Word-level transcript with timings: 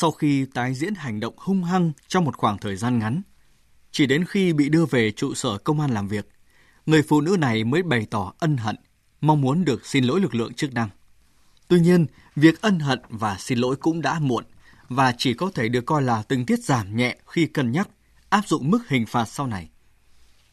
sau 0.00 0.10
khi 0.10 0.46
tái 0.54 0.74
diễn 0.74 0.94
hành 0.94 1.20
động 1.20 1.34
hung 1.36 1.64
hăng 1.64 1.92
trong 2.08 2.24
một 2.24 2.36
khoảng 2.36 2.58
thời 2.58 2.76
gian 2.76 2.98
ngắn. 2.98 3.22
Chỉ 3.90 4.06
đến 4.06 4.24
khi 4.24 4.52
bị 4.52 4.68
đưa 4.68 4.86
về 4.86 5.10
trụ 5.10 5.34
sở 5.34 5.58
công 5.58 5.80
an 5.80 5.90
làm 5.90 6.08
việc, 6.08 6.28
người 6.86 7.02
phụ 7.02 7.20
nữ 7.20 7.36
này 7.40 7.64
mới 7.64 7.82
bày 7.82 8.06
tỏ 8.10 8.32
ân 8.38 8.56
hận, 8.56 8.76
mong 9.20 9.40
muốn 9.40 9.64
được 9.64 9.86
xin 9.86 10.04
lỗi 10.04 10.20
lực 10.20 10.34
lượng 10.34 10.54
chức 10.54 10.74
năng. 10.74 10.88
Tuy 11.68 11.80
nhiên, 11.80 12.06
việc 12.36 12.60
ân 12.60 12.78
hận 12.78 13.00
và 13.08 13.36
xin 13.38 13.58
lỗi 13.58 13.76
cũng 13.76 14.02
đã 14.02 14.18
muộn 14.18 14.44
và 14.88 15.14
chỉ 15.18 15.34
có 15.34 15.50
thể 15.54 15.68
được 15.68 15.86
coi 15.86 16.02
là 16.02 16.22
tình 16.22 16.46
tiết 16.46 16.64
giảm 16.64 16.96
nhẹ 16.96 17.16
khi 17.26 17.46
cân 17.46 17.72
nhắc 17.72 17.88
áp 18.28 18.48
dụng 18.48 18.70
mức 18.70 18.88
hình 18.88 19.06
phạt 19.06 19.24
sau 19.24 19.46
này. 19.46 19.68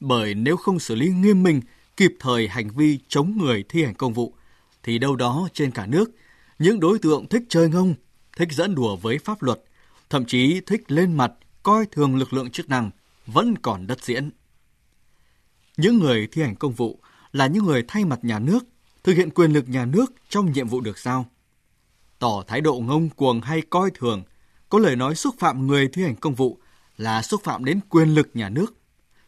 Bởi 0.00 0.34
nếu 0.34 0.56
không 0.56 0.78
xử 0.78 0.94
lý 0.94 1.08
nghiêm 1.08 1.42
minh, 1.42 1.60
kịp 1.96 2.12
thời 2.20 2.48
hành 2.48 2.70
vi 2.70 2.98
chống 3.08 3.38
người 3.38 3.64
thi 3.68 3.84
hành 3.84 3.94
công 3.94 4.12
vụ, 4.12 4.34
thì 4.82 4.98
đâu 4.98 5.16
đó 5.16 5.48
trên 5.52 5.70
cả 5.70 5.86
nước, 5.86 6.10
những 6.58 6.80
đối 6.80 6.98
tượng 6.98 7.28
thích 7.28 7.42
chơi 7.48 7.68
ngông, 7.68 7.94
thích 8.36 8.48
dẫn 8.52 8.74
đùa 8.74 8.96
với 8.96 9.18
pháp 9.18 9.42
luật, 9.42 9.62
thậm 10.10 10.24
chí 10.24 10.60
thích 10.66 10.82
lên 10.88 11.16
mặt, 11.16 11.32
coi 11.62 11.86
thường 11.86 12.16
lực 12.16 12.32
lượng 12.32 12.50
chức 12.50 12.68
năng, 12.68 12.90
vẫn 13.26 13.58
còn 13.58 13.86
đất 13.86 14.04
diễn. 14.04 14.30
Những 15.76 15.98
người 15.98 16.28
thi 16.32 16.42
hành 16.42 16.56
công 16.56 16.72
vụ 16.72 16.98
là 17.32 17.46
những 17.46 17.64
người 17.64 17.84
thay 17.88 18.04
mặt 18.04 18.18
nhà 18.22 18.38
nước, 18.38 18.64
thực 19.04 19.16
hiện 19.16 19.30
quyền 19.30 19.52
lực 19.52 19.68
nhà 19.68 19.84
nước 19.84 20.12
trong 20.28 20.52
nhiệm 20.52 20.68
vụ 20.68 20.80
được 20.80 20.98
giao. 20.98 21.26
Tỏ 22.18 22.44
thái 22.46 22.60
độ 22.60 22.80
ngông 22.80 23.08
cuồng 23.08 23.40
hay 23.40 23.62
coi 23.70 23.90
thường, 23.94 24.22
có 24.68 24.78
lời 24.78 24.96
nói 24.96 25.14
xúc 25.14 25.34
phạm 25.38 25.66
người 25.66 25.88
thi 25.88 26.02
hành 26.02 26.16
công 26.16 26.34
vụ 26.34 26.58
là 26.96 27.22
xúc 27.22 27.40
phạm 27.44 27.64
đến 27.64 27.80
quyền 27.88 28.08
lực 28.08 28.30
nhà 28.34 28.48
nước, 28.48 28.74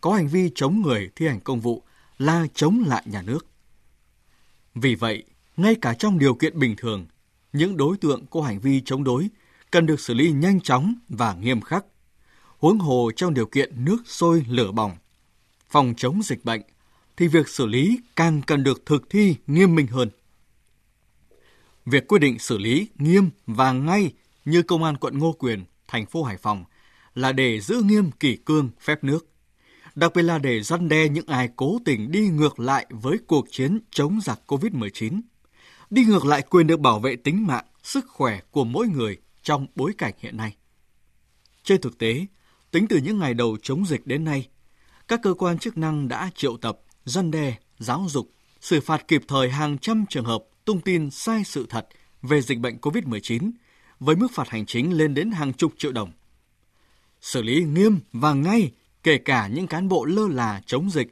có 0.00 0.12
hành 0.14 0.28
vi 0.28 0.50
chống 0.54 0.82
người 0.82 1.10
thi 1.16 1.26
hành 1.26 1.40
công 1.40 1.60
vụ 1.60 1.82
là 2.18 2.46
chống 2.54 2.84
lại 2.86 3.02
nhà 3.06 3.22
nước. 3.22 3.46
Vì 4.74 4.94
vậy, 4.94 5.24
ngay 5.56 5.74
cả 5.80 5.94
trong 5.94 6.18
điều 6.18 6.34
kiện 6.34 6.58
bình 6.58 6.74
thường, 6.76 7.06
những 7.52 7.76
đối 7.76 7.96
tượng 7.96 8.26
có 8.26 8.42
hành 8.42 8.60
vi 8.60 8.82
chống 8.84 9.04
đối 9.04 9.28
cần 9.70 9.86
được 9.86 10.00
xử 10.00 10.14
lý 10.14 10.32
nhanh 10.32 10.60
chóng 10.60 10.94
và 11.08 11.34
nghiêm 11.34 11.60
khắc. 11.60 11.84
Huống 12.58 12.78
hồ 12.78 13.10
trong 13.16 13.34
điều 13.34 13.46
kiện 13.46 13.84
nước 13.84 14.02
sôi 14.06 14.44
lửa 14.48 14.72
bỏng, 14.72 14.96
phòng 15.68 15.94
chống 15.96 16.20
dịch 16.24 16.44
bệnh, 16.44 16.62
thì 17.16 17.28
việc 17.28 17.48
xử 17.48 17.66
lý 17.66 17.98
càng 18.16 18.42
cần 18.46 18.64
được 18.64 18.86
thực 18.86 19.10
thi 19.10 19.36
nghiêm 19.46 19.74
minh 19.74 19.86
hơn. 19.86 20.10
Việc 21.86 22.08
quyết 22.08 22.18
định 22.18 22.38
xử 22.38 22.58
lý 22.58 22.88
nghiêm 22.98 23.30
và 23.46 23.72
ngay 23.72 24.12
như 24.44 24.62
Công 24.62 24.84
an 24.84 24.96
quận 24.96 25.18
Ngô 25.18 25.32
Quyền, 25.32 25.64
thành 25.88 26.06
phố 26.06 26.22
Hải 26.22 26.36
Phòng 26.36 26.64
là 27.14 27.32
để 27.32 27.60
giữ 27.60 27.82
nghiêm 27.84 28.10
kỷ 28.10 28.36
cương 28.36 28.70
phép 28.80 29.04
nước. 29.04 29.26
Đặc 29.94 30.12
biệt 30.14 30.22
là 30.22 30.38
để 30.38 30.62
răn 30.62 30.88
đe 30.88 31.08
những 31.08 31.26
ai 31.26 31.48
cố 31.56 31.78
tình 31.84 32.10
đi 32.10 32.28
ngược 32.28 32.60
lại 32.60 32.86
với 32.90 33.18
cuộc 33.26 33.46
chiến 33.50 33.80
chống 33.90 34.20
giặc 34.20 34.40
COVID-19, 34.46 35.20
đi 35.90 36.04
ngược 36.04 36.24
lại 36.24 36.42
quyền 36.42 36.66
được 36.66 36.80
bảo 36.80 36.98
vệ 36.98 37.16
tính 37.16 37.46
mạng, 37.46 37.64
sức 37.82 38.06
khỏe 38.08 38.40
của 38.50 38.64
mỗi 38.64 38.88
người 38.88 39.16
trong 39.42 39.66
bối 39.74 39.92
cảnh 39.98 40.14
hiện 40.18 40.36
nay. 40.36 40.56
Trên 41.62 41.80
thực 41.80 41.98
tế, 41.98 42.26
tính 42.70 42.86
từ 42.88 42.96
những 42.96 43.18
ngày 43.18 43.34
đầu 43.34 43.56
chống 43.62 43.86
dịch 43.86 44.06
đến 44.06 44.24
nay, 44.24 44.48
các 45.08 45.20
cơ 45.22 45.34
quan 45.34 45.58
chức 45.58 45.78
năng 45.78 46.08
đã 46.08 46.30
triệu 46.34 46.56
tập, 46.56 46.78
dân 47.04 47.30
đe, 47.30 47.56
giáo 47.78 48.06
dục, 48.08 48.30
xử 48.60 48.80
phạt 48.80 49.08
kịp 49.08 49.22
thời 49.28 49.50
hàng 49.50 49.78
trăm 49.78 50.04
trường 50.08 50.24
hợp 50.24 50.44
tung 50.64 50.80
tin 50.80 51.10
sai 51.10 51.44
sự 51.44 51.66
thật 51.68 51.88
về 52.22 52.40
dịch 52.40 52.58
bệnh 52.58 52.76
COVID-19 52.76 53.50
với 54.00 54.16
mức 54.16 54.28
phạt 54.34 54.48
hành 54.48 54.66
chính 54.66 54.98
lên 54.98 55.14
đến 55.14 55.30
hàng 55.30 55.52
chục 55.52 55.72
triệu 55.78 55.92
đồng. 55.92 56.12
Xử 57.20 57.42
lý 57.42 57.64
nghiêm 57.64 58.00
và 58.12 58.32
ngay 58.32 58.72
kể 59.02 59.18
cả 59.18 59.48
những 59.48 59.66
cán 59.66 59.88
bộ 59.88 60.04
lơ 60.04 60.28
là 60.28 60.62
chống 60.66 60.90
dịch 60.90 61.08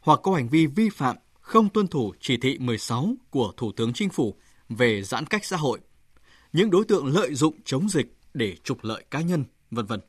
hoặc 0.00 0.20
có 0.22 0.34
hành 0.34 0.48
vi 0.48 0.66
vi 0.66 0.88
phạm 0.88 1.16
không 1.52 1.68
tuân 1.68 1.86
thủ 1.86 2.14
chỉ 2.20 2.36
thị 2.36 2.58
16 2.58 3.14
của 3.30 3.52
Thủ 3.56 3.72
tướng 3.72 3.92
Chính 3.92 4.10
phủ 4.10 4.34
về 4.68 5.02
giãn 5.02 5.26
cách 5.26 5.44
xã 5.44 5.56
hội, 5.56 5.80
những 6.52 6.70
đối 6.70 6.84
tượng 6.84 7.06
lợi 7.06 7.34
dụng 7.34 7.54
chống 7.64 7.88
dịch 7.88 8.06
để 8.34 8.56
trục 8.64 8.84
lợi 8.84 9.04
cá 9.10 9.20
nhân, 9.20 9.44
vân 9.70 9.86
vân. 9.86 10.00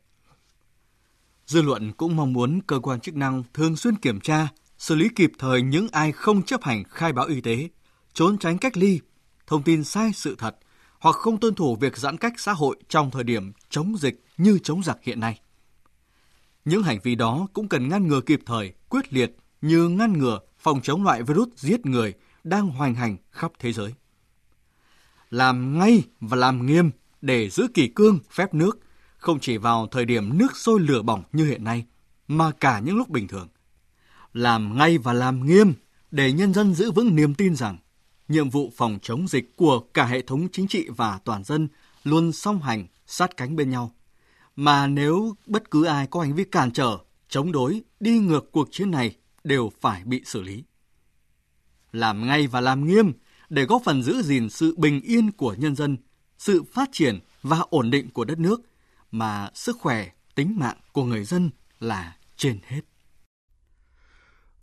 Dư 1.46 1.62
luận 1.62 1.92
cũng 1.92 2.16
mong 2.16 2.34
muốn 2.34 2.62
cơ 2.68 2.80
quan 2.80 3.00
chức 3.00 3.16
năng 3.16 3.44
thường 3.54 3.76
xuyên 3.76 3.96
kiểm 3.96 4.20
tra, 4.20 4.48
xử 4.78 4.96
lý 4.96 5.10
kịp 5.16 5.32
thời 5.40 5.62
những 5.62 5.88
ai 5.92 6.12
không 6.12 6.44
chấp 6.44 6.64
hành 6.64 6.84
khai 6.90 7.14
báo 7.14 7.26
y 7.26 7.42
tế, 7.42 7.70
trốn 8.14 8.38
tránh 8.38 8.58
cách 8.58 8.78
ly, 8.78 9.00
thông 9.48 9.64
tin 9.64 9.84
sai 9.84 10.12
sự 10.14 10.36
thật 10.38 10.56
hoặc 11.00 11.16
không 11.16 11.40
tuân 11.40 11.56
thủ 11.56 11.76
việc 11.76 11.98
giãn 11.98 12.18
cách 12.18 12.34
xã 12.38 12.54
hội 12.54 12.76
trong 12.90 13.12
thời 13.12 13.24
điểm 13.24 13.52
chống 13.70 13.96
dịch 13.98 14.24
như 14.38 14.60
chống 14.64 14.84
giặc 14.84 14.98
hiện 15.02 15.20
nay. 15.20 15.40
Những 16.66 16.84
hành 16.84 17.00
vi 17.04 17.16
đó 17.16 17.48
cũng 17.54 17.68
cần 17.68 17.90
ngăn 17.90 18.08
ngừa 18.08 18.22
kịp 18.22 18.40
thời, 18.46 18.74
quyết 18.90 19.14
liệt 19.14 19.36
như 19.62 19.88
ngăn 19.88 20.14
ngừa 20.14 20.40
phòng 20.64 20.82
chống 20.82 21.04
loại 21.04 21.24
virus 21.24 21.48
giết 21.56 21.86
người 21.86 22.14
đang 22.44 22.70
hoành 22.70 22.96
hành 22.96 23.18
khắp 23.32 23.52
thế 23.60 23.74
giới. 23.74 23.94
Làm 25.30 25.80
ngay 25.80 26.04
và 26.20 26.38
làm 26.38 26.66
nghiêm 26.66 26.92
để 27.22 27.50
giữ 27.50 27.68
kỷ 27.74 27.88
cương 27.88 28.20
phép 28.32 28.54
nước, 28.54 28.80
không 29.18 29.40
chỉ 29.40 29.58
vào 29.58 29.88
thời 29.88 30.06
điểm 30.06 30.38
nước 30.38 30.58
sôi 30.58 30.80
lửa 30.80 31.02
bỏng 31.02 31.24
như 31.32 31.46
hiện 31.46 31.64
nay, 31.64 31.86
mà 32.28 32.52
cả 32.52 32.80
những 32.80 32.98
lúc 32.98 33.10
bình 33.10 33.28
thường. 33.28 33.48
Làm 34.34 34.78
ngay 34.78 34.98
và 34.98 35.14
làm 35.14 35.46
nghiêm 35.46 35.74
để 36.12 36.32
nhân 36.32 36.54
dân 36.54 36.74
giữ 36.74 36.92
vững 36.92 37.16
niềm 37.16 37.36
tin 37.36 37.56
rằng 37.56 37.78
nhiệm 38.28 38.50
vụ 38.50 38.72
phòng 38.76 39.00
chống 39.02 39.28
dịch 39.28 39.56
của 39.56 39.80
cả 39.80 40.06
hệ 40.06 40.22
thống 40.22 40.48
chính 40.52 40.68
trị 40.68 40.88
và 40.96 41.20
toàn 41.26 41.44
dân 41.44 41.68
luôn 42.04 42.32
song 42.32 42.62
hành, 42.62 42.88
sát 43.08 43.38
cánh 43.38 43.56
bên 43.56 43.70
nhau. 43.70 43.92
Mà 44.56 44.88
nếu 44.88 45.36
bất 45.46 45.72
cứ 45.72 45.86
ai 45.86 46.08
có 46.08 46.22
hành 46.22 46.36
vi 46.36 46.44
cản 46.44 46.72
trở, 46.72 46.98
chống 47.30 47.52
đối, 47.52 47.82
đi 48.00 48.20
ngược 48.20 48.52
cuộc 48.52 48.68
chiến 48.72 48.92
này 48.92 49.16
đều 49.44 49.72
phải 49.82 50.04
bị 50.06 50.22
xử 50.26 50.42
lý. 50.42 50.64
Làm 51.92 52.28
ngay 52.28 52.48
và 52.48 52.62
làm 52.62 52.88
nghiêm 52.88 53.14
để 53.50 53.66
góp 53.66 53.82
phần 53.86 54.04
giữ 54.04 54.22
gìn 54.22 54.50
sự 54.50 54.76
bình 54.78 55.02
yên 55.02 55.32
của 55.32 55.54
nhân 55.54 55.76
dân, 55.76 55.98
sự 56.38 56.64
phát 56.74 56.90
triển 56.92 57.20
và 57.42 57.60
ổn 57.70 57.92
định 57.92 58.10
của 58.10 58.26
đất 58.26 58.40
nước, 58.40 58.62
mà 59.12 59.50
sức 59.54 59.78
khỏe, 59.80 60.10
tính 60.36 60.60
mạng 60.60 60.78
của 60.92 61.04
người 61.04 61.24
dân 61.24 61.50
là 61.80 62.18
trên 62.36 62.60
hết. 62.68 62.82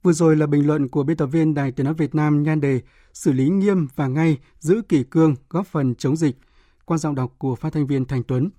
Vừa 0.03 0.13
rồi 0.13 0.37
là 0.37 0.47
bình 0.47 0.67
luận 0.67 0.89
của 0.89 1.03
biên 1.03 1.17
tập 1.17 1.27
viên 1.27 1.55
Đài 1.55 1.73
Tiếng 1.73 1.85
Nói 1.85 1.95
Việt 1.95 2.15
Nam 2.15 2.43
nhan 2.43 2.61
đề 2.61 2.81
xử 3.13 3.33
lý 3.33 3.49
nghiêm 3.49 3.89
và 3.95 4.07
ngay, 4.07 4.39
giữ 4.59 4.83
kỷ 4.89 5.05
cương, 5.05 5.37
góp 5.49 5.67
phần 5.67 5.95
chống 5.95 6.17
dịch. 6.17 6.37
Quan 6.85 6.99
giọng 6.99 7.15
đọc 7.15 7.35
của 7.39 7.55
phát 7.55 7.73
thanh 7.73 7.87
viên 7.87 8.05
Thành 8.05 8.23
Tuấn 8.23 8.51